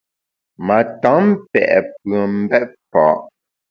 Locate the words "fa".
2.91-3.05